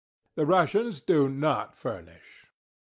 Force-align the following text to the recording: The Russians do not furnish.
The 0.33 0.47
Russians 0.47 0.99
do 0.99 1.29
not 1.29 1.75
furnish. 1.75 2.49